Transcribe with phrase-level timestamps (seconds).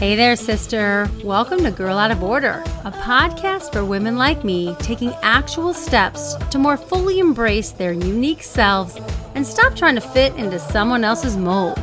[0.00, 1.10] Hey there, sister.
[1.22, 6.36] Welcome to Girl Out of Order, a podcast for women like me taking actual steps
[6.52, 8.98] to more fully embrace their unique selves
[9.34, 11.78] and stop trying to fit into someone else's mold.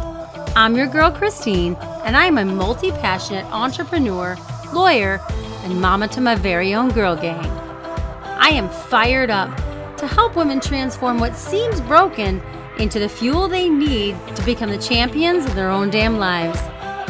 [0.55, 4.35] I'm your girl, Christine, and I am a multi passionate entrepreneur,
[4.73, 5.21] lawyer,
[5.63, 7.45] and mama to my very own girl gang.
[7.45, 9.55] I am fired up
[9.97, 12.41] to help women transform what seems broken
[12.79, 16.59] into the fuel they need to become the champions of their own damn lives.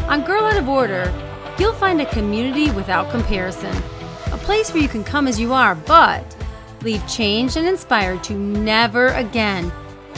[0.07, 1.13] On Girl Out of Order,
[1.59, 3.75] you'll find a community without comparison,
[4.31, 6.23] a place where you can come as you are, but
[6.81, 9.70] leave changed and inspired to never again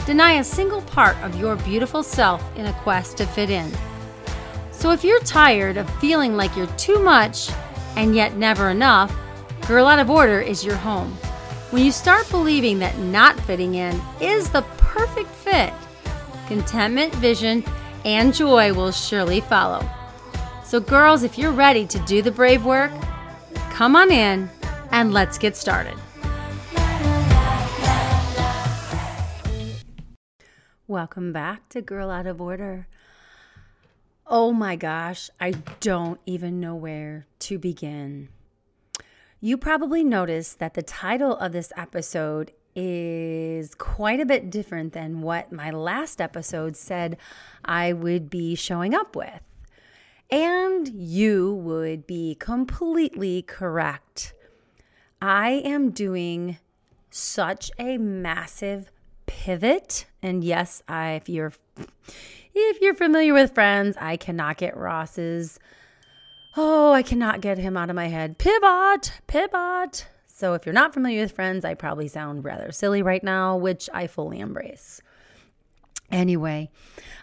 [0.06, 3.68] deny a single part of your beautiful self in a quest to fit in.
[4.70, 7.50] So if you're tired of feeling like you're too much
[7.96, 9.12] and yet never enough,
[9.66, 11.10] Girl Out of Order is your home.
[11.70, 15.72] When you start believing that not fitting in is the perfect fit,
[16.46, 17.64] contentment, vision,
[18.04, 19.88] and joy will surely follow.
[20.64, 22.92] So, girls, if you're ready to do the brave work,
[23.70, 24.48] come on in
[24.90, 25.96] and let's get started.
[30.86, 32.88] Welcome back to Girl Out of Order.
[34.26, 38.28] Oh my gosh, I don't even know where to begin.
[39.40, 45.22] You probably noticed that the title of this episode is quite a bit different than
[45.22, 47.16] what my last episode said
[47.64, 49.40] I would be showing up with.
[50.30, 54.32] And you would be completely correct.
[55.20, 56.58] I am doing
[57.10, 58.90] such a massive
[59.26, 60.06] pivot.
[60.22, 61.52] And yes, I if you're
[62.54, 65.58] if you're familiar with friends, I cannot get Ross's
[66.56, 68.38] Oh, I cannot get him out of my head.
[68.38, 70.08] Pivot, pivot.
[70.40, 73.90] So if you're not familiar with Friends, I probably sound rather silly right now, which
[73.92, 75.02] I fully embrace.
[76.10, 76.70] Anyway,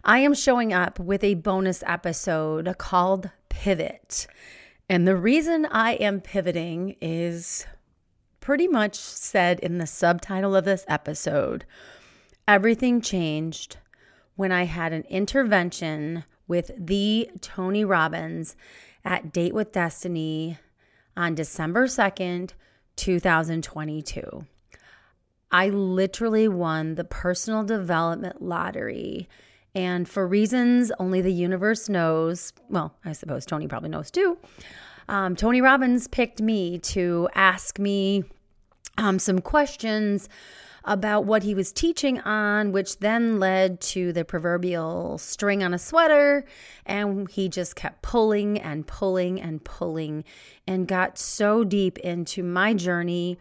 [0.03, 4.27] I am showing up with a bonus episode called Pivot.
[4.87, 7.65] And the reason I am pivoting is
[8.39, 11.65] pretty much said in the subtitle of this episode.
[12.47, 13.77] Everything changed
[14.35, 18.55] when I had an intervention with the Tony Robbins
[19.03, 20.59] at Date with Destiny
[21.17, 22.51] on December 2nd,
[22.97, 24.45] 2022.
[25.51, 29.29] I literally won the personal development lottery.
[29.73, 34.37] And for reasons only the universe knows, well, I suppose Tony probably knows too,
[35.07, 38.25] um, Tony Robbins picked me to ask me
[38.97, 40.27] um, some questions
[40.87, 45.77] about what he was teaching on, which then led to the proverbial string on a
[45.77, 46.45] sweater.
[46.85, 50.23] And he just kept pulling and pulling and pulling
[50.65, 53.37] and got so deep into my journey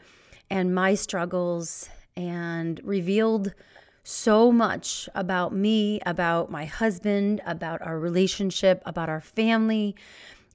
[0.50, 3.54] and my struggles and revealed
[4.02, 9.94] so much about me, about my husband, about our relationship, about our family.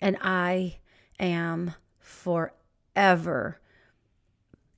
[0.01, 0.79] And I
[1.19, 3.60] am forever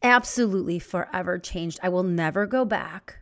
[0.04, 1.80] absolutely forever changed.
[1.82, 3.20] I will never go back.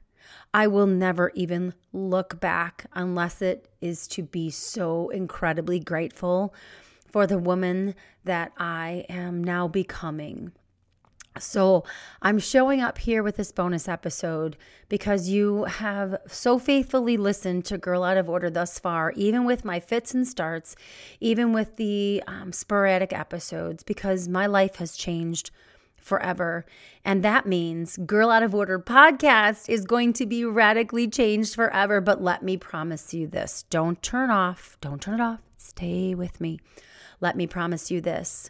[0.54, 6.54] I will never even look back unless it is to be so incredibly grateful
[7.10, 10.52] for the woman that I am now becoming.
[11.40, 11.86] So,
[12.22, 14.58] I'm showing up here with this bonus episode
[14.90, 19.64] because you have so faithfully listened to Girl Out of Order thus far, even with
[19.64, 20.76] my fits and starts,
[21.22, 25.52] even with the um, sporadic episodes, because my life has changed
[26.02, 26.66] forever.
[27.06, 32.02] And that means Girl Out of Order podcast is going to be radically changed forever.
[32.02, 35.40] But let me promise you this don't turn off, don't turn it off.
[35.58, 36.60] Stay with me.
[37.20, 38.50] Let me promise you this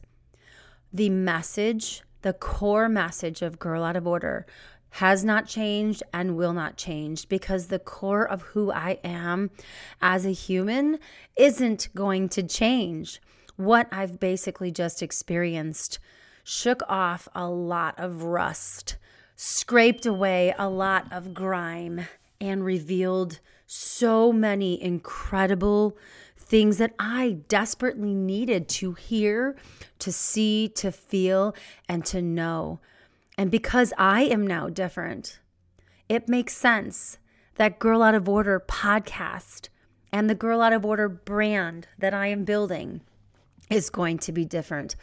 [0.94, 4.45] the message, the core message of Girl Out of Order
[4.95, 9.51] has not changed and will not change because the core of who I am
[10.01, 11.00] as a human
[11.38, 13.22] isn't going to change.
[13.56, 16.00] What I've basically just experienced
[16.44, 18.97] shook off a lot of rust,
[19.35, 22.07] scraped away a lot of grime,
[22.39, 25.98] and revealed so many incredible
[26.38, 29.56] things that I desperately needed to hear,
[30.00, 31.56] to see, to feel,
[31.88, 32.80] and to know.
[33.38, 35.39] And because I am now different,
[36.10, 37.18] it makes sense
[37.56, 39.69] that Girl Out of Order podcast
[40.12, 43.01] and the Girl Out of Order brand that I am building
[43.69, 44.95] is going to be different.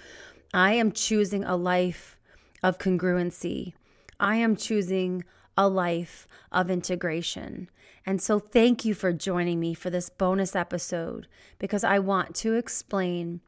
[0.52, 2.16] I am choosing a life
[2.62, 3.74] of congruency.
[4.18, 5.24] I am choosing
[5.56, 7.68] a life of integration.
[8.06, 11.26] And so, thank you for joining me for this bonus episode
[11.58, 13.40] because I want to explain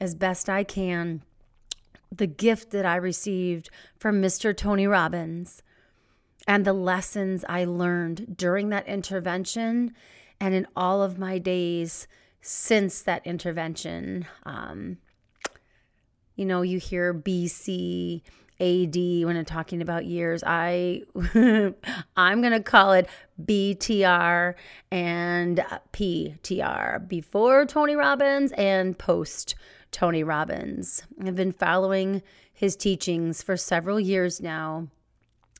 [0.00, 1.22] as best I can
[2.10, 4.56] the gift that I received from Mr.
[4.56, 5.62] Tony Robbins
[6.48, 9.94] and the lessons I learned during that intervention
[10.40, 12.08] and in all of my days
[12.40, 14.26] since that intervention.
[14.44, 14.98] Um,
[16.40, 18.22] you know, you hear BC,
[18.60, 18.96] AD
[19.26, 20.42] when I'm talking about years.
[20.46, 21.02] I
[22.16, 23.08] I'm going to call it
[23.44, 24.54] BTR
[24.90, 29.54] and uh, PTR, before Tony Robbins and post
[29.92, 31.02] Tony Robbins.
[31.22, 32.22] I've been following
[32.54, 34.88] his teachings for several years now.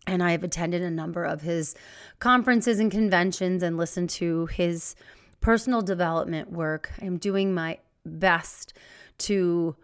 [0.07, 1.75] And I have attended a number of his
[2.21, 4.97] conferences and conventions and listened to his
[5.43, 6.91] personal development work.
[7.03, 8.73] I'm doing my best
[9.19, 9.77] to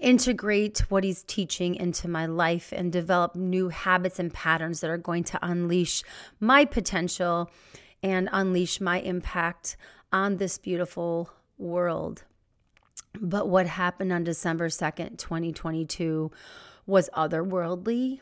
[0.00, 4.98] integrate what he's teaching into my life and develop new habits and patterns that are
[4.98, 6.02] going to unleash
[6.40, 7.50] my potential
[8.02, 9.76] and unleash my impact
[10.12, 12.24] on this beautiful world.
[13.20, 16.30] But what happened on December 2nd, 2022
[16.86, 18.20] was otherworldly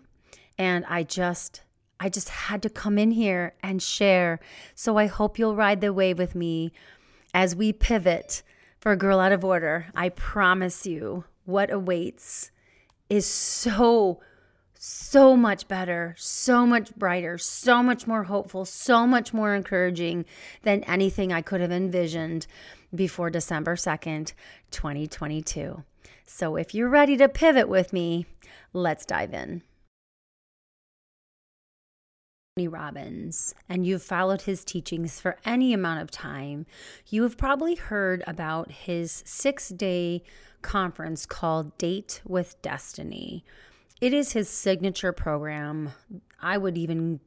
[0.59, 1.63] and I just
[2.01, 4.41] I just had to come in here and share.
[4.75, 6.73] So I hope you'll ride the wave with me
[7.33, 8.43] as we pivot
[8.81, 9.87] for a girl out of order.
[9.95, 12.51] I promise you what awaits
[13.11, 14.21] is so,
[14.75, 20.25] so much better, so much brighter, so much more hopeful, so much more encouraging
[20.63, 22.47] than anything I could have envisioned
[22.95, 24.33] before December 2nd,
[24.71, 25.83] 2022.
[26.27, 28.27] So if you're ready to pivot with me,
[28.73, 29.63] let's dive in.
[32.57, 36.67] Tony Robbins and you've followed his teachings for any amount of time,
[37.09, 40.23] you have probably heard about his six day
[40.65, 43.45] conference called Date with Destiny.
[44.01, 45.93] It is his signature program.
[46.41, 47.21] I would even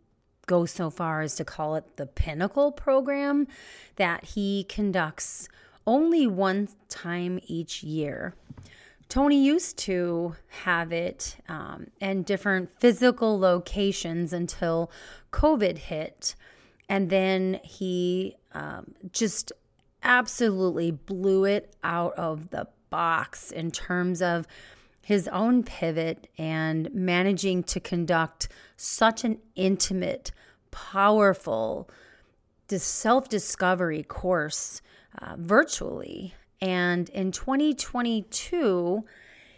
[0.48, 3.48] go so far as to call it the pinnacle program
[3.96, 5.48] that he conducts
[5.86, 8.34] only one time each year.
[9.08, 14.92] Tony used to have it um, in different physical locations until
[15.32, 16.36] COVID hit.
[16.90, 19.52] And then he um, just
[20.04, 24.48] absolutely blew it out of the box in terms of
[25.02, 30.32] his own pivot and managing to conduct such an intimate,
[30.72, 31.90] powerful
[32.70, 34.82] self discovery course
[35.22, 36.34] uh, virtually.
[36.60, 39.06] And in 2022,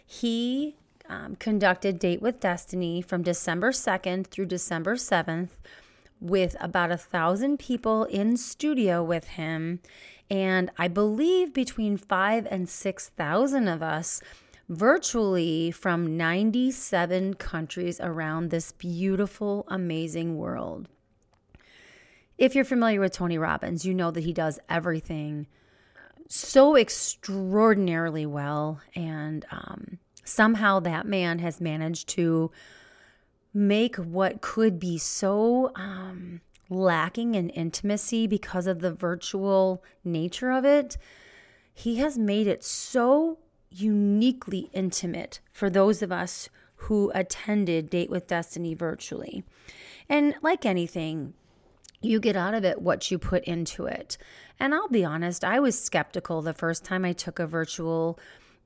[0.06, 0.76] he
[1.08, 5.48] um, conducted Date with Destiny from December 2nd through December 7th
[6.20, 9.80] with about a thousand people in studio with him
[10.30, 14.22] and I believe between five and 6,000 of us
[14.68, 20.88] virtually from 97 countries around this beautiful, amazing world.
[22.38, 25.48] If you're familiar with Tony Robbins, you know that he does everything
[26.28, 28.80] so extraordinarily well.
[28.94, 32.52] And um, somehow that man has managed to
[33.52, 36.40] make what could be so um,
[36.70, 40.96] lacking in intimacy because of the virtual nature of it,
[41.74, 43.38] he has made it so
[43.70, 49.44] uniquely intimate for those of us who attended Date with Destiny virtually.
[50.08, 51.34] And like anything,
[52.00, 54.16] you get out of it what you put into it.
[54.58, 58.18] And I'll be honest, I was skeptical the first time I took a virtual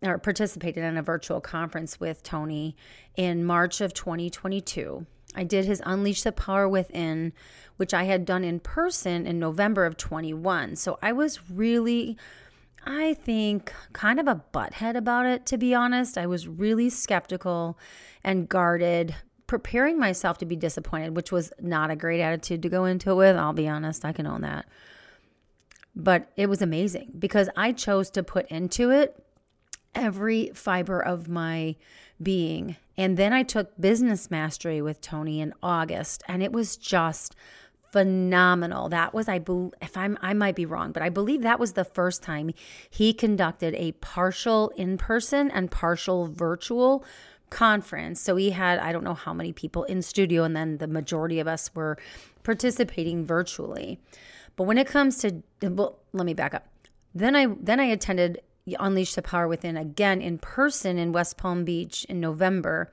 [0.03, 2.77] or participated in a virtual conference with Tony
[3.17, 5.07] in March of 2022.
[5.35, 7.33] I did his Unleash the Power Within,
[7.77, 10.77] which I had done in person in November of 21.
[10.77, 12.17] So I was really,
[12.85, 16.17] I think, kind of a butthead about it, to be honest.
[16.17, 17.79] I was really skeptical
[18.23, 19.15] and guarded,
[19.47, 23.15] preparing myself to be disappointed, which was not a great attitude to go into it
[23.15, 23.37] with.
[23.37, 24.67] I'll be honest, I can own that.
[25.97, 29.24] But it was amazing because I chose to put into it
[29.95, 31.77] every fiber of my
[32.23, 32.77] being.
[32.97, 37.35] And then I took business mastery with Tony in August, and it was just
[37.95, 38.89] phenomenal.
[38.89, 41.75] That was I be, if I'm I might be wrong, but I believe that was
[41.75, 42.51] the first time
[42.91, 47.05] he conducted a partial in-person and partial virtual
[47.51, 48.21] conference.
[48.21, 51.39] So he had I don't know how many people in studio and then the majority
[51.39, 51.97] of us were
[52.43, 54.01] participating virtually.
[54.57, 56.67] But when it comes to well, let me back up.
[57.15, 61.65] Then I then I attended Unleash the Power Within again in person in West Palm
[61.65, 62.93] Beach in November.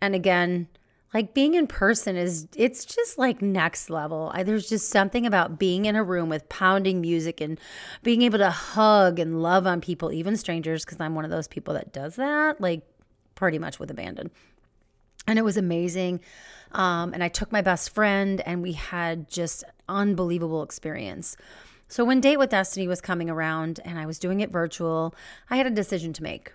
[0.00, 0.68] And again,
[1.12, 4.30] like being in person is it's just like next level.
[4.34, 7.60] I, there's just something about being in a room with pounding music and
[8.02, 11.48] being able to hug and love on people, even strangers, because I'm one of those
[11.48, 12.82] people that does that, like
[13.34, 14.30] pretty much with abandon.
[15.26, 16.20] And it was amazing.
[16.72, 21.36] Um, and I took my best friend, and we had just unbelievable experience.
[21.92, 25.14] So when Date with Destiny was coming around and I was doing it virtual,
[25.50, 26.50] I had a decision to make.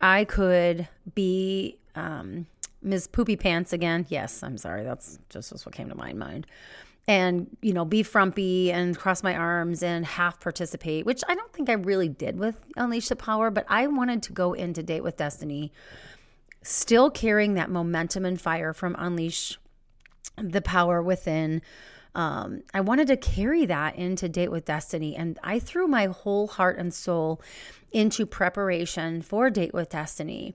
[0.00, 2.46] I could be um,
[2.80, 3.08] Ms.
[3.08, 4.06] Poopy Pants again.
[4.08, 4.84] Yes, I'm sorry.
[4.84, 6.46] That's just what came to my mind.
[7.08, 11.52] and you know be frumpy and cross my arms and half participate which i don't
[11.54, 15.02] think i really did with unleash the power but i wanted to go into date
[15.02, 15.72] with destiny
[16.62, 19.58] still carrying that momentum and fire from unleash
[20.36, 21.62] the power within
[22.14, 26.46] um, i wanted to carry that into date with destiny and i threw my whole
[26.46, 27.40] heart and soul
[27.92, 30.54] into preparation for date with destiny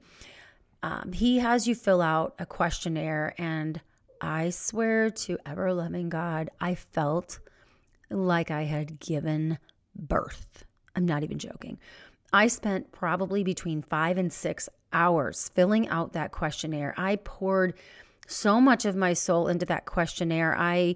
[0.82, 3.80] um, he has you fill out a questionnaire and
[4.24, 7.40] I swear to ever loving God, I felt
[8.10, 9.58] like I had given
[9.94, 10.64] birth.
[10.96, 11.78] I'm not even joking.
[12.32, 16.94] I spent probably between five and six hours filling out that questionnaire.
[16.98, 17.74] I poured
[18.26, 20.56] so much of my soul into that questionnaire.
[20.58, 20.96] I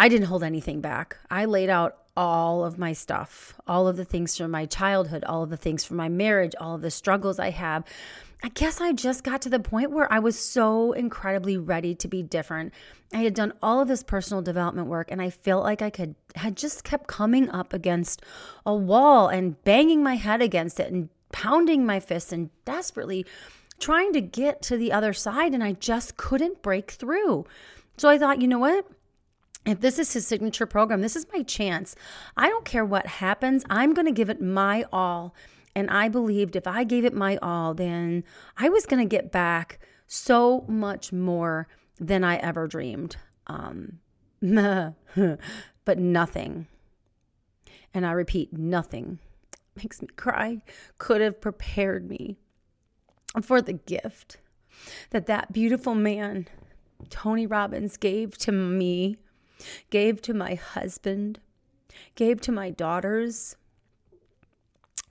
[0.00, 1.18] I didn't hold anything back.
[1.30, 5.42] I laid out all of my stuff, all of the things from my childhood, all
[5.42, 7.84] of the things from my marriage, all of the struggles I have.
[8.42, 12.08] I guess I just got to the point where I was so incredibly ready to
[12.08, 12.72] be different.
[13.12, 16.14] I had done all of this personal development work and I felt like I could
[16.34, 18.22] had just kept coming up against
[18.64, 23.26] a wall and banging my head against it and pounding my fists and desperately
[23.78, 27.44] trying to get to the other side and I just couldn't break through.
[27.98, 28.86] So I thought, you know what?
[29.66, 31.94] If this is his signature program, this is my chance.
[32.36, 33.64] I don't care what happens.
[33.68, 35.34] I'm going to give it my all
[35.74, 38.24] and I believed if I gave it my all, then
[38.56, 43.16] I was going to get back so much more than I ever dreamed.
[43.46, 44.00] Um,
[44.42, 46.66] but nothing,
[47.94, 49.18] and I repeat, nothing
[49.76, 50.62] makes me cry,
[50.98, 52.38] could have prepared me
[53.42, 54.38] for the gift
[55.10, 56.48] that that beautiful man,
[57.10, 59.18] Tony Robbins, gave to me,
[59.90, 61.40] gave to my husband,
[62.14, 63.56] gave to my daughters,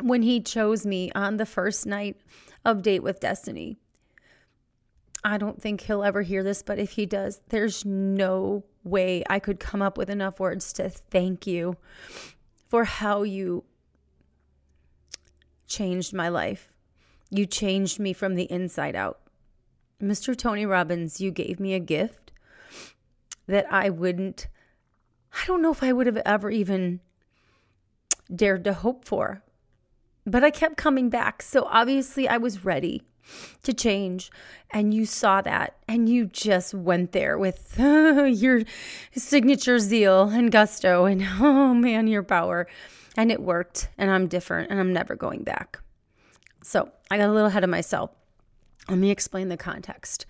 [0.01, 2.17] when he chose me on the first night
[2.63, 3.77] of Date with Destiny.
[5.23, 9.39] I don't think he'll ever hear this, but if he does, there's no way I
[9.39, 11.75] could come up with enough words to thank you
[12.69, 13.65] for how you
[15.67, 16.71] changed my life.
[17.29, 19.19] You changed me from the inside out.
[20.01, 20.35] Mr.
[20.35, 22.28] Tony Robbins, you gave me a gift
[23.49, 24.47] that I wouldn't,
[25.33, 26.99] I don't know if I would have ever even
[28.33, 29.41] dared to hope for.
[30.25, 31.41] But I kept coming back.
[31.41, 33.01] So obviously, I was ready
[33.63, 34.31] to change.
[34.69, 35.77] And you saw that.
[35.87, 38.61] And you just went there with your
[39.15, 42.67] signature zeal and gusto and, oh man, your power.
[43.17, 43.89] And it worked.
[43.97, 44.69] And I'm different.
[44.69, 45.79] And I'm never going back.
[46.61, 48.11] So I got a little ahead of myself.
[48.87, 50.27] Let me explain the context.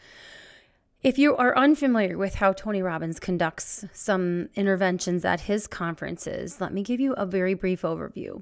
[1.01, 6.73] If you are unfamiliar with how Tony Robbins conducts some interventions at his conferences, let
[6.73, 8.41] me give you a very brief overview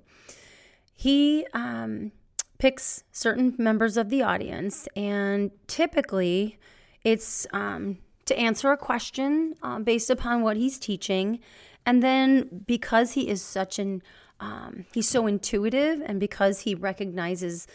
[0.98, 2.12] he um,
[2.58, 6.58] picks certain members of the audience, and typically
[7.04, 11.40] it's um, to answer a question uh, based upon what he's teaching.
[11.86, 14.02] And then because he is such an,
[14.40, 17.68] um, he's so intuitive, and because he recognizes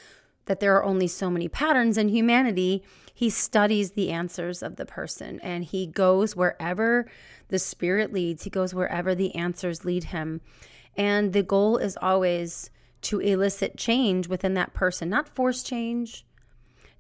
[0.47, 2.83] that there are only so many patterns in humanity,
[3.15, 7.07] he studies the answers of the person and he goes wherever
[7.49, 10.41] the spirit leads, he goes wherever the answers lead him.
[10.97, 12.71] And the goal is always
[13.03, 16.25] to elicit change within that person, not force change,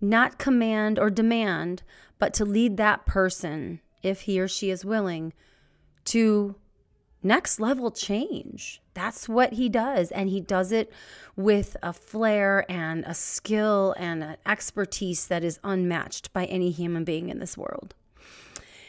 [0.00, 1.82] not command or demand,
[2.18, 5.32] but to lead that person, if he or she is willing,
[6.04, 6.56] to
[7.22, 8.80] next level change.
[8.94, 10.10] That's what he does.
[10.10, 10.92] And he does it
[11.36, 17.04] with a flair and a skill and an expertise that is unmatched by any human
[17.04, 17.94] being in this world.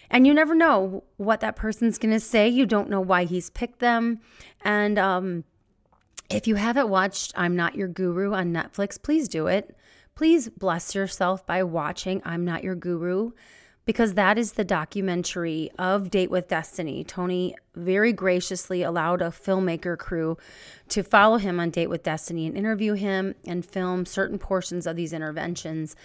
[0.10, 2.48] And you never know what that person's going to say.
[2.48, 4.20] You don't know why he's picked them.
[4.62, 5.44] And um,
[6.30, 9.76] if you haven't watched I'm Not Your Guru on Netflix, please do it.
[10.16, 13.32] Please bless yourself by watching I'm Not Your Guru
[13.86, 17.04] because that is the documentary of Date with Destiny.
[17.04, 20.38] Tony very graciously allowed a filmmaker crew
[20.90, 24.96] to follow him on Date with Destiny and interview him and film certain portions of
[24.96, 25.96] these interventions.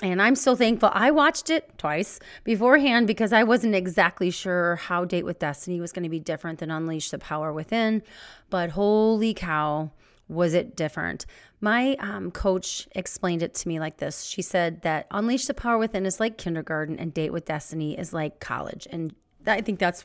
[0.00, 0.90] And I'm so thankful.
[0.92, 5.90] I watched it twice beforehand because I wasn't exactly sure how Date with Destiny was
[5.90, 8.02] going to be different than Unleash the Power Within.
[8.48, 9.90] But holy cow,
[10.28, 11.26] was it different.
[11.60, 14.24] My um, coach explained it to me like this.
[14.24, 18.12] She said that Unleash the Power Within is like kindergarten and Date with Destiny is
[18.12, 18.86] like college.
[18.90, 19.14] And
[19.46, 20.04] I think that's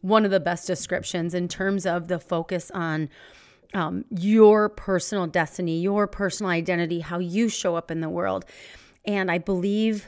[0.00, 3.08] one of the best descriptions in terms of the focus on
[3.74, 8.44] um, your personal destiny, your personal identity, how you show up in the world.
[9.04, 10.06] And I believe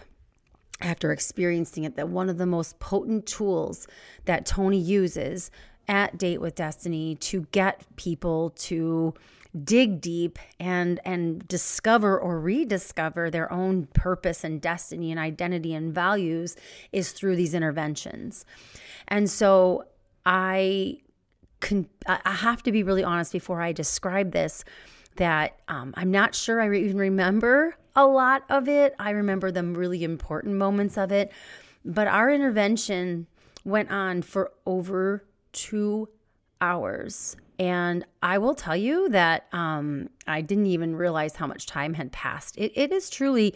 [0.80, 3.86] after experiencing it that one of the most potent tools
[4.26, 5.50] that Tony uses
[5.88, 9.14] at Date with Destiny to get people to
[9.62, 15.94] dig deep and and discover or rediscover their own purpose and destiny and identity and
[15.94, 16.56] values
[16.92, 18.44] is through these interventions.
[19.06, 19.84] And so
[20.26, 20.98] I
[21.60, 24.64] can, I have to be really honest before I describe this
[25.16, 28.94] that um, I'm not sure I even remember a lot of it.
[28.98, 31.32] I remember the really important moments of it.
[31.84, 33.26] But our intervention
[33.64, 36.08] went on for over two
[36.60, 37.36] hours.
[37.58, 42.12] And I will tell you that um, I didn't even realize how much time had
[42.12, 42.56] passed.
[42.56, 43.54] It, it is truly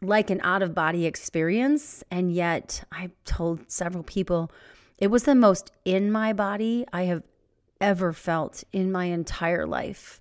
[0.00, 2.02] like an out of body experience.
[2.10, 4.50] And yet, I told several people
[4.98, 7.22] it was the most in my body I have
[7.80, 10.20] ever felt in my entire life.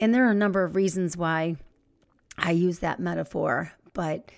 [0.00, 1.56] And there are a number of reasons why
[2.38, 4.30] I use that metaphor, but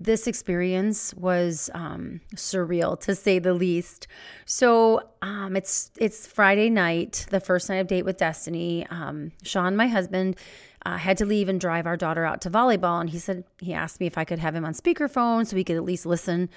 [0.00, 4.06] this experience was um, surreal to say the least.
[4.46, 8.86] So um, it's it's Friday night, the first night of date with Destiny.
[8.90, 10.36] Um, Sean, my husband,
[10.86, 13.74] uh, had to leave and drive our daughter out to volleyball, and he said he
[13.74, 16.48] asked me if I could have him on speakerphone so we could at least listen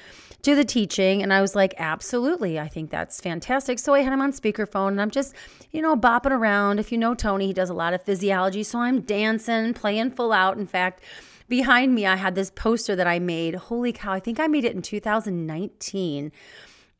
[0.43, 1.24] to the teaching.
[1.24, 3.79] And I was like, absolutely, I think that's fantastic.
[3.79, 5.33] So I had him on speakerphone, and I'm just
[5.71, 6.79] you know bopping around.
[6.79, 10.31] If you know Tony, he does a lot of physiology, so I'm dancing, playing full
[10.31, 10.57] out.
[10.57, 11.01] In fact
[11.51, 13.55] behind me, I had this poster that I made.
[13.55, 16.31] Holy cow, I think I made it in 2019.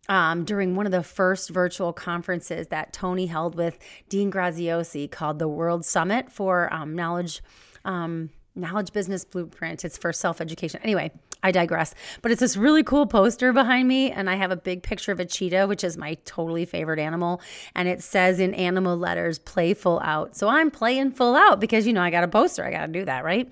[0.10, 3.80] Um, during one of the first virtual conferences that Tony held with
[4.10, 7.42] Dean Graziosi called the World Summit for um, Knowledge
[7.86, 9.86] um, Knowledge Business Blueprint.
[9.86, 10.82] It's for self education.
[10.84, 11.12] Anyway,
[11.44, 11.96] I digress.
[12.22, 15.22] But it's this really cool poster behind me, and I have a big picture of
[15.22, 17.40] a cheetah, which is my totally favorite animal.
[17.74, 20.36] And it says in animal letters, play full out.
[20.36, 22.66] So I'm playing full out because, you know, I got a poster.
[22.66, 23.50] I got to do that, right?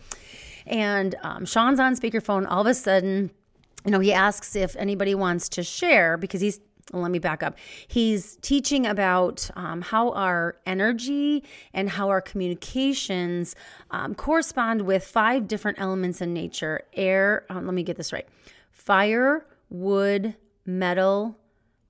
[0.69, 2.45] And um, Sean's on speakerphone.
[2.49, 3.31] All of a sudden,
[3.85, 6.59] you know, he asks if anybody wants to share because he's
[6.91, 7.55] let me back up.
[7.87, 13.55] He's teaching about um, how our energy and how our communications
[13.91, 18.27] um, correspond with five different elements in nature air, um, let me get this right
[18.71, 20.35] fire, wood,
[20.65, 21.37] metal,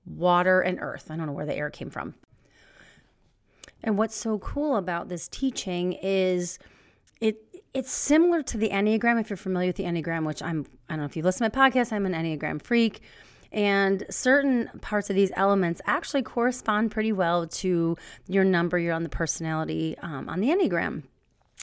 [0.04, 1.10] water, and earth.
[1.10, 2.14] I don't know where the air came from.
[3.82, 6.58] And what's so cool about this teaching is
[7.72, 9.20] it's similar to the Enneagram.
[9.20, 11.56] If you're familiar with the Enneagram, which I'm, I don't know if you listen to
[11.56, 13.00] my podcast, I'm an Enneagram freak.
[13.52, 17.96] And certain parts of these elements actually correspond pretty well to
[18.28, 21.02] your number, you're on the personality um, on the Enneagram.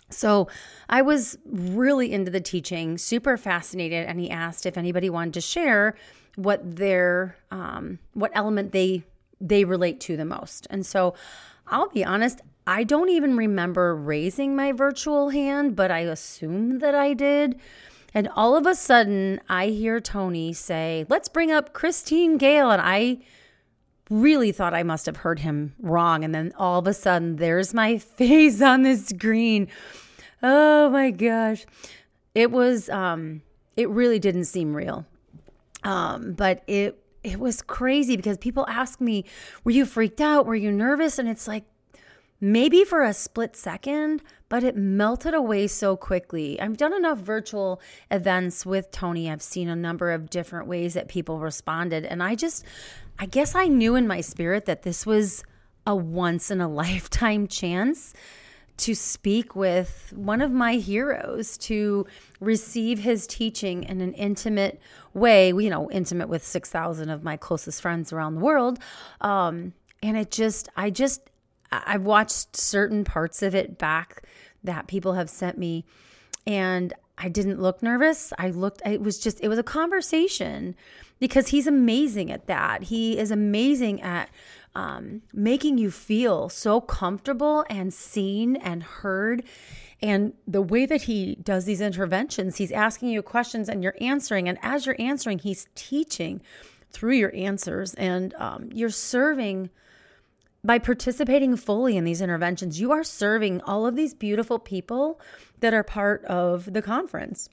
[0.10, 0.48] So
[0.90, 5.42] I was really into the teaching, super fascinated, and he asked if anybody wanted to
[5.42, 5.96] share
[6.36, 9.04] what their um, what element they
[9.42, 10.68] they relate to the most.
[10.70, 11.14] And so
[11.70, 16.96] I'll be honest, I don't even remember raising my virtual hand, but I assume that
[16.96, 17.60] I did.
[18.14, 22.72] And all of a sudden, I hear Tony say, Let's bring up Christine Gale.
[22.72, 23.20] And I
[24.10, 26.24] really thought I must have heard him wrong.
[26.24, 29.68] And then all of a sudden, there's my face on the screen.
[30.42, 31.66] Oh my gosh.
[32.34, 33.42] It was, um,
[33.76, 35.06] it really didn't seem real.
[35.84, 39.26] Um, but it, it was crazy because people ask me,
[39.64, 40.46] Were you freaked out?
[40.46, 41.20] Were you nervous?
[41.20, 41.66] And it's like,
[42.40, 46.60] maybe for a split second, but it melted away so quickly.
[46.62, 49.30] I've done enough virtual events with Tony.
[49.30, 52.06] I've seen a number of different ways that people responded.
[52.06, 52.64] And I just,
[53.20, 55.44] I guess I knew in my spirit that this was
[55.86, 58.14] a once in a lifetime chance
[58.78, 62.06] to speak with one of my heroes, to
[62.40, 64.80] receive his teaching in an intimate
[65.14, 68.80] way, you know, intimate with 6,000 of my closest friends around the world.
[69.22, 71.30] Um, and it just, I just,
[71.72, 74.24] I've watched certain parts of it back
[74.64, 75.86] that people have sent me
[76.46, 78.32] and I didn't look nervous.
[78.38, 80.76] I looked, it was just, it was a conversation
[81.20, 82.84] because he's amazing at that.
[82.84, 84.30] He is amazing at
[84.76, 89.44] um, making you feel so comfortable and seen and heard.
[90.02, 94.48] And the way that he does these interventions, he's asking you questions and you're answering.
[94.48, 96.42] And as you're answering, he's teaching
[96.92, 99.70] through your answers and um, you're serving
[100.64, 105.20] by participating fully in these interventions, you are serving all of these beautiful people
[105.62, 107.50] that are part of the conference.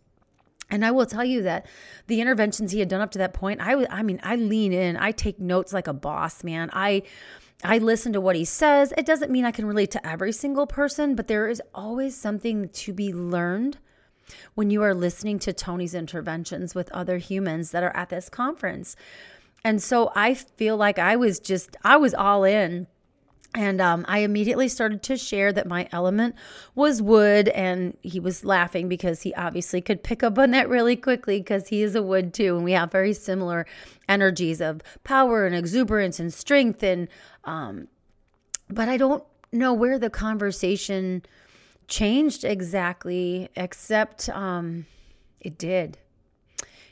[0.70, 1.66] And I will tell you that
[2.06, 4.96] the interventions he had done up to that point, I I mean, I lean in,
[4.96, 6.70] I take notes like a boss, man.
[6.72, 7.02] I
[7.62, 8.92] I listen to what he says.
[8.96, 12.68] It doesn't mean I can relate to every single person, but there is always something
[12.68, 13.78] to be learned
[14.54, 18.96] when you are listening to Tony's interventions with other humans that are at this conference.
[19.64, 22.86] And so I feel like I was just I was all in
[23.54, 26.34] and um, I immediately started to share that my element
[26.74, 27.48] was wood.
[27.48, 31.68] And he was laughing because he obviously could pick up on that really quickly because
[31.68, 32.56] he is a wood too.
[32.56, 33.64] And we have very similar
[34.08, 36.82] energies of power and exuberance and strength.
[36.82, 37.08] And,
[37.44, 37.86] um,
[38.68, 41.22] but I don't know where the conversation
[41.86, 44.86] changed exactly, except um,
[45.40, 45.98] it did.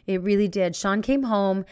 [0.07, 0.75] It really did.
[0.75, 1.65] Sean came home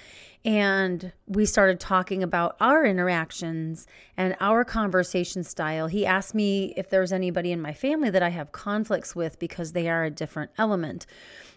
[0.45, 5.87] and we started talking about our interactions and our conversation style.
[5.87, 9.73] He asked me if there's anybody in my family that I have conflicts with because
[9.73, 11.05] they are a different element.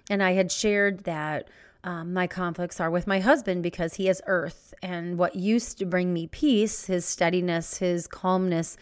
[0.10, 1.48] And I had shared that
[1.86, 4.74] um, my conflicts are with my husband because he is earth.
[4.82, 8.78] And what used to bring me peace, his steadiness, his calmness,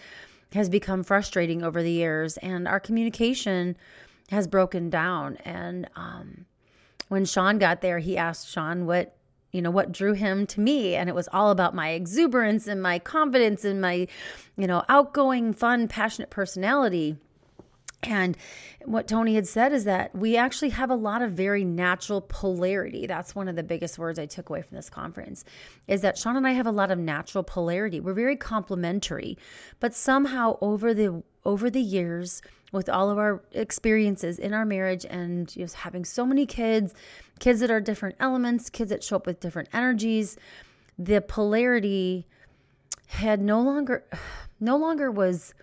[0.53, 2.37] has become frustrating over the years.
[2.37, 3.77] And our communication
[4.29, 5.37] has broken down.
[5.37, 6.45] And um,
[7.11, 9.17] when Sean got there, he asked Sean what
[9.51, 12.81] you know what drew him to me and it was all about my exuberance and
[12.81, 14.07] my confidence and my
[14.55, 17.17] you know outgoing fun passionate personality
[18.01, 18.37] and
[18.85, 23.05] what Tony had said is that we actually have a lot of very natural polarity.
[23.05, 25.43] That's one of the biggest words I took away from this conference
[25.87, 27.99] is that Sean and I have a lot of natural polarity.
[27.99, 29.37] We're very complementary,
[29.81, 32.41] but somehow over the over the years
[32.71, 36.93] with all of our experiences in our marriage and just having so many kids,
[37.39, 40.37] kids that are different elements, kids that show up with different energies,
[40.97, 42.27] the polarity
[43.07, 44.03] had no longer
[44.59, 45.53] no longer was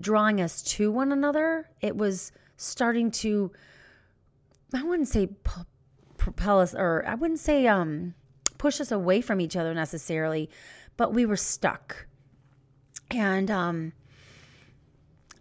[0.00, 1.70] drawing us to one another.
[1.80, 3.52] It was starting to,
[4.74, 5.28] I wouldn't say
[6.18, 8.14] propel us, or I wouldn't say um,
[8.58, 10.50] push us away from each other necessarily,
[10.96, 12.06] but we were stuck.
[13.10, 13.92] And um,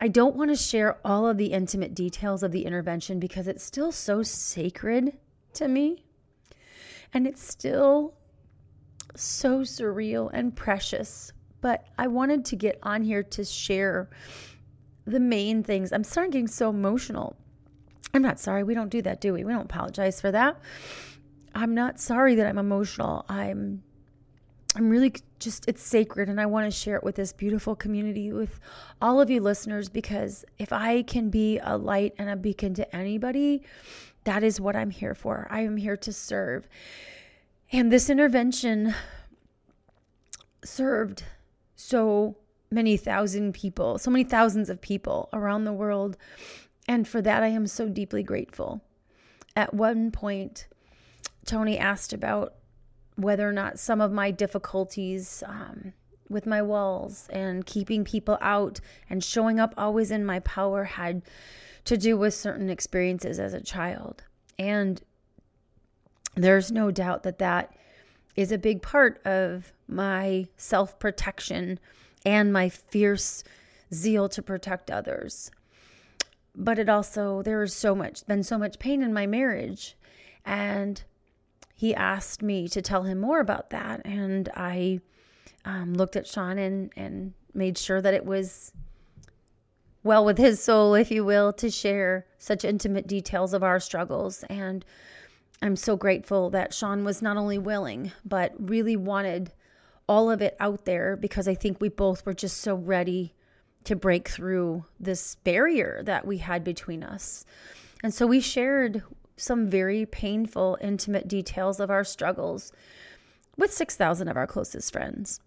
[0.03, 3.63] I don't want to share all of the intimate details of the intervention because it's
[3.63, 5.17] still so sacred
[5.53, 6.03] to me.
[7.13, 8.13] And it's still
[9.15, 11.31] so surreal and precious
[11.63, 14.09] but I wanted to get on here to share
[15.05, 15.93] the main things.
[15.93, 17.37] I'm starting getting so emotional.
[18.13, 18.63] I'm not sorry.
[18.63, 19.45] We don't do that, do we?
[19.45, 20.59] We don't apologize for that.
[21.55, 23.25] I'm not sorry that I'm emotional.
[23.29, 23.81] I'm
[24.75, 28.31] I'm really just it's sacred and I want to share it with this beautiful community
[28.31, 28.59] with
[29.01, 32.95] all of you listeners because if I can be a light and a beacon to
[32.95, 33.61] anybody,
[34.23, 35.47] that is what I'm here for.
[35.49, 36.67] I am here to serve.
[37.71, 38.95] And this intervention
[40.63, 41.23] served
[41.75, 42.37] so
[42.71, 46.17] many thousand people, so many thousands of people around the world.
[46.87, 48.81] And for that, I am so deeply grateful.
[49.55, 50.67] At one point,
[51.45, 52.55] Tony asked about
[53.15, 55.93] whether or not some of my difficulties um,
[56.29, 61.21] with my walls and keeping people out and showing up always in my power had
[61.85, 64.23] to do with certain experiences as a child.
[64.57, 65.01] And
[66.35, 67.75] there's no doubt that that
[68.35, 71.79] is a big part of my self protection
[72.25, 73.43] and my fierce
[73.93, 75.51] zeal to protect others.
[76.55, 79.95] But it also, there is so much, been so much pain in my marriage.
[80.45, 81.03] And
[81.73, 84.01] he asked me to tell him more about that.
[84.05, 84.99] And I
[85.65, 88.71] um, looked at Sean and, and made sure that it was
[90.03, 94.43] well with his soul, if you will, to share such intimate details of our struggles.
[94.49, 94.85] And
[95.61, 99.53] I'm so grateful that Sean was not only willing, but really wanted
[100.07, 103.33] all of it out there because I think we both were just so ready
[103.85, 107.45] to break through this barrier that we had between us.
[108.03, 109.03] And so we shared
[109.35, 112.71] some very painful, intimate details of our struggles
[113.57, 115.39] with 6,000 of our closest friends.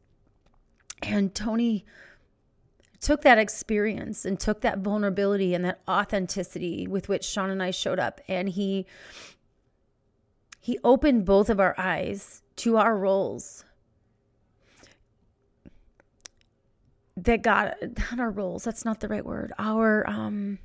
[1.03, 1.85] And Tony
[3.01, 7.70] took that experience and took that vulnerability and that authenticity with which Sean and I
[7.70, 8.87] showed up and he
[10.61, 13.64] he opened both of our eyes to our roles
[17.16, 17.75] that God,
[18.11, 19.53] not our roles, that's not the right word.
[19.59, 20.59] Our um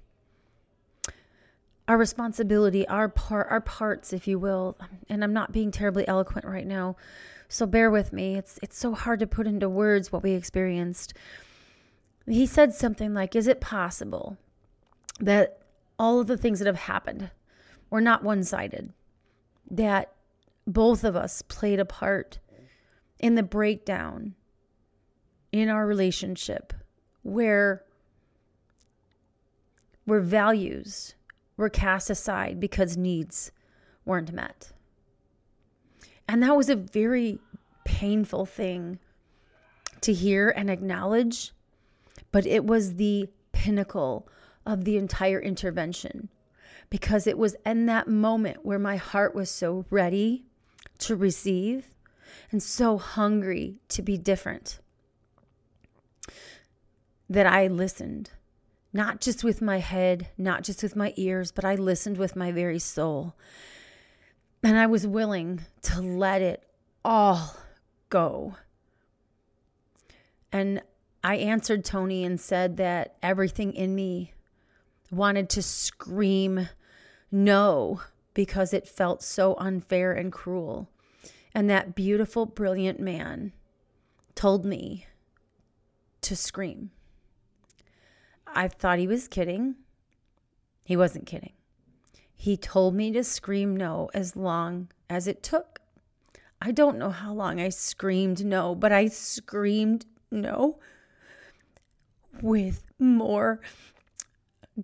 [1.91, 4.77] our responsibility, our part, our parts, if you will.
[5.09, 6.95] And I'm not being terribly eloquent right now.
[7.49, 8.37] So bear with me.
[8.37, 11.13] It's it's so hard to put into words what we experienced.
[12.25, 14.37] He said something like, "Is it possible
[15.19, 15.59] that
[15.99, 17.29] all of the things that have happened
[17.89, 18.93] were not one-sided?
[19.69, 20.13] That
[20.65, 22.39] both of us played a part
[23.19, 24.35] in the breakdown
[25.51, 26.71] in our relationship
[27.21, 27.83] where
[30.05, 31.15] where values
[31.61, 33.51] were cast aside because needs
[34.03, 34.71] weren't met.
[36.27, 37.39] And that was a very
[37.85, 38.99] painful thing
[40.01, 41.51] to hear and acknowledge,
[42.31, 44.27] but it was the pinnacle
[44.65, 46.29] of the entire intervention
[46.89, 50.43] because it was in that moment where my heart was so ready
[50.97, 51.91] to receive
[52.51, 54.79] and so hungry to be different
[57.29, 58.31] that I listened,
[58.93, 62.51] not just with my head, not just with my ears, but I listened with my
[62.51, 63.35] very soul.
[64.63, 66.63] And I was willing to let it
[67.03, 67.55] all
[68.09, 68.55] go.
[70.51, 70.81] And
[71.23, 74.33] I answered Tony and said that everything in me
[75.09, 76.69] wanted to scream
[77.31, 78.01] no
[78.33, 80.89] because it felt so unfair and cruel.
[81.53, 83.51] And that beautiful, brilliant man
[84.35, 85.05] told me
[86.21, 86.91] to scream.
[88.53, 89.75] I thought he was kidding.
[90.83, 91.53] He wasn't kidding.
[92.35, 95.79] He told me to scream no as long as it took.
[96.61, 100.79] I don't know how long I screamed no, but I screamed no
[102.41, 103.61] with more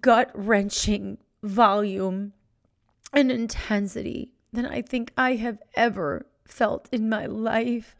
[0.02, 2.34] gut wrenching volume
[3.14, 7.96] and intensity than I think I have ever felt in my life.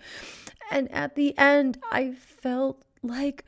[0.72, 3.46] And at the end, I felt like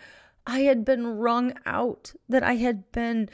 [0.49, 3.29] I had been wrung out, that I had been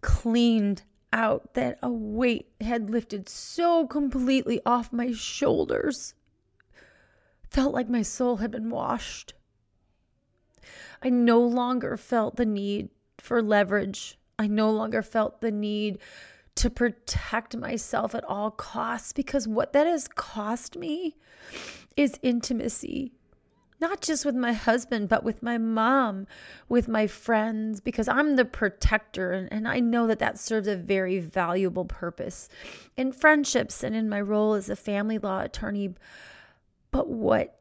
[0.00, 6.14] cleaned out, that a weight had lifted so completely off my shoulders.
[7.50, 9.34] Felt like my soul had been washed.
[11.02, 14.18] I no longer felt the need for leverage.
[14.38, 15.98] I no longer felt the need
[16.54, 21.16] to protect myself at all costs because what that has cost me
[21.98, 23.12] is intimacy.
[23.78, 26.26] Not just with my husband, but with my mom,
[26.68, 29.32] with my friends, because I'm the protector.
[29.32, 32.48] And, and I know that that serves a very valuable purpose
[32.96, 35.94] in friendships and in my role as a family law attorney.
[36.90, 37.60] But what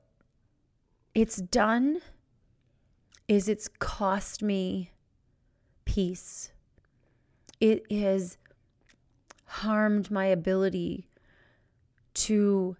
[1.14, 2.02] it's done
[3.28, 4.92] is it's cost me
[5.84, 6.52] peace.
[7.60, 8.38] It has
[9.46, 11.08] harmed my ability
[12.14, 12.78] to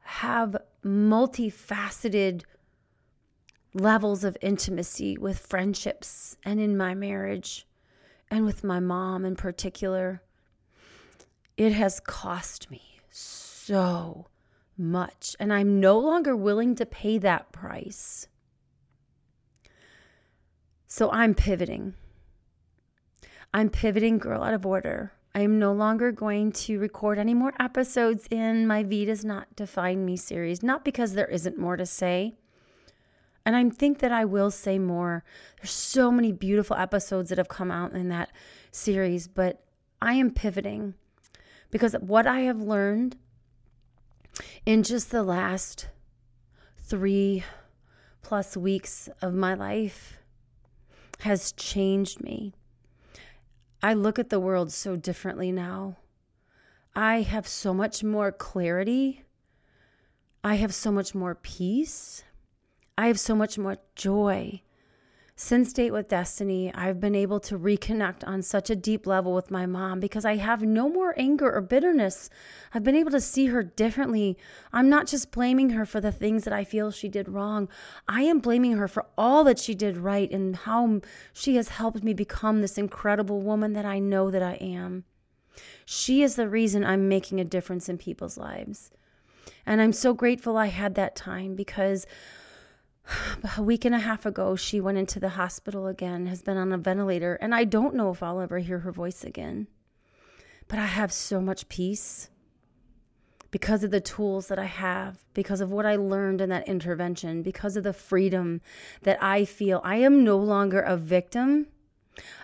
[0.00, 2.42] have multifaceted
[3.74, 7.66] levels of intimacy with friendships and in my marriage
[8.30, 10.22] and with my mom in particular.
[11.56, 14.26] It has cost me so
[14.76, 18.28] much, and I'm no longer willing to pay that price.
[20.86, 21.94] So I'm pivoting.
[23.52, 25.12] I'm pivoting Girl Out of Order.
[25.34, 29.54] I am no longer going to record any more episodes in my V Does Not
[29.54, 32.36] Define Me series, not because there isn't more to say.
[33.44, 35.24] And I think that I will say more.
[35.56, 38.30] There's so many beautiful episodes that have come out in that
[38.70, 39.64] series, but
[40.02, 40.94] I am pivoting
[41.70, 43.16] because what I have learned
[44.66, 45.88] in just the last
[46.78, 47.44] three
[48.22, 50.18] plus weeks of my life
[51.20, 52.54] has changed me.
[53.82, 55.96] I look at the world so differently now.
[56.94, 59.24] I have so much more clarity.
[60.42, 62.24] I have so much more peace.
[63.00, 64.60] I have so much more joy.
[65.34, 69.50] Since Date with Destiny, I've been able to reconnect on such a deep level with
[69.50, 72.28] my mom because I have no more anger or bitterness.
[72.74, 74.36] I've been able to see her differently.
[74.70, 77.70] I'm not just blaming her for the things that I feel she did wrong.
[78.06, 81.00] I am blaming her for all that she did right and how
[81.32, 85.04] she has helped me become this incredible woman that I know that I am.
[85.86, 88.90] She is the reason I'm making a difference in people's lives.
[89.64, 92.06] And I'm so grateful I had that time because
[93.56, 96.72] a week and a half ago, she went into the hospital again, has been on
[96.72, 99.66] a ventilator, and I don't know if I'll ever hear her voice again.
[100.68, 102.30] But I have so much peace
[103.50, 107.42] because of the tools that I have, because of what I learned in that intervention,
[107.42, 108.60] because of the freedom
[109.02, 109.80] that I feel.
[109.82, 111.66] I am no longer a victim.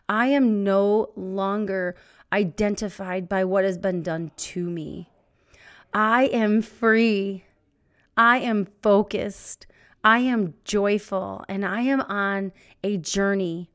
[0.09, 1.95] I am no longer
[2.33, 5.11] identified by what has been done to me.
[5.95, 7.45] I am free.
[8.17, 9.67] I am focused.
[10.07, 12.53] I am joyful and I am on
[12.85, 13.73] a journey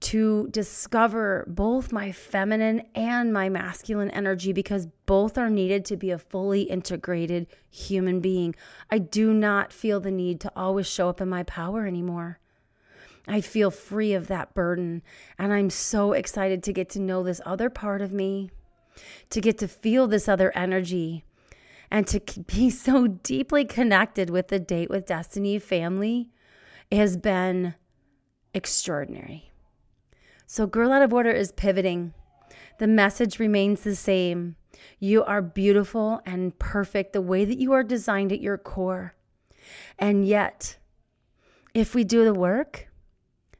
[0.00, 6.10] to discover both my feminine and my masculine energy because both are needed to be
[6.10, 8.56] a fully integrated human being.
[8.90, 12.40] I do not feel the need to always show up in my power anymore.
[13.28, 15.00] I feel free of that burden,
[15.38, 18.50] and I'm so excited to get to know this other part of me,
[19.30, 21.24] to get to feel this other energy,
[21.92, 26.30] and to be so deeply connected with the Date with Destiny family
[26.90, 27.74] has been
[28.54, 29.52] extraordinary.
[30.46, 32.14] So, Girl Out of Order is pivoting.
[32.78, 34.56] The message remains the same.
[35.00, 39.14] You are beautiful and perfect the way that you are designed at your core.
[39.98, 40.78] And yet,
[41.74, 42.88] if we do the work,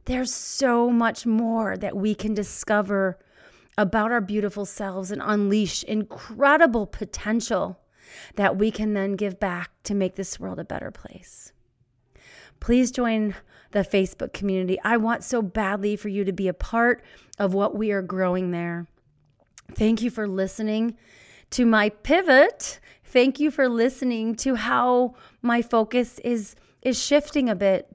[0.06, 3.18] there's so much more that we can discover
[3.76, 7.78] about our beautiful selves and unleash incredible potential
[8.36, 11.52] that we can then give back to make this world a better place.
[12.60, 13.34] Please join
[13.72, 14.78] the Facebook community.
[14.84, 17.02] I want so badly for you to be a part
[17.38, 18.86] of what we are growing there.
[19.74, 20.96] Thank you for listening
[21.50, 22.78] to my pivot.
[23.04, 27.94] Thank you for listening to how my focus is is shifting a bit.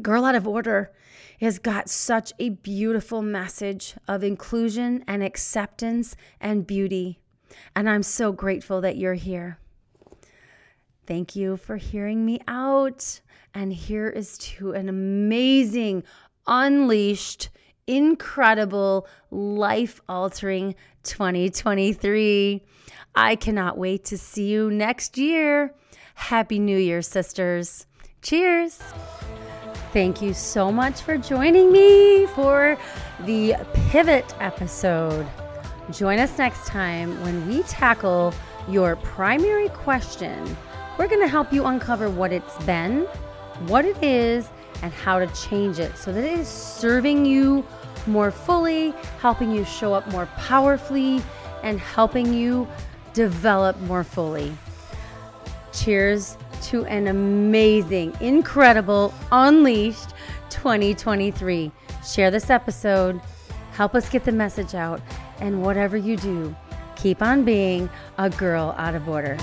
[0.00, 0.92] Girl out of order
[1.40, 7.18] has got such a beautiful message of inclusion and acceptance and beauty.
[7.74, 9.58] And I'm so grateful that you're here.
[11.06, 13.20] Thank you for hearing me out.
[13.54, 16.02] And here is to an amazing,
[16.46, 17.48] unleashed,
[17.86, 22.62] incredible, life altering 2023.
[23.14, 25.74] I cannot wait to see you next year.
[26.14, 27.86] Happy New Year, sisters.
[28.22, 28.78] Cheers.
[29.92, 32.76] Thank you so much for joining me for
[33.20, 33.54] the
[33.90, 35.26] pivot episode.
[35.92, 38.34] Join us next time when we tackle
[38.68, 40.56] your primary question.
[40.98, 43.02] We're going to help you uncover what it's been,
[43.66, 44.48] what it is,
[44.82, 47.64] and how to change it so that it is serving you
[48.06, 51.22] more fully, helping you show up more powerfully,
[51.62, 52.66] and helping you
[53.12, 54.52] develop more fully.
[55.72, 60.10] Cheers to an amazing, incredible, unleashed
[60.50, 61.70] 2023.
[62.04, 63.20] Share this episode,
[63.72, 65.00] help us get the message out,
[65.40, 66.54] and whatever you do,
[66.96, 69.36] keep on being a girl out of order.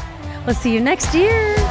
[0.46, 1.63] We'll see you next year.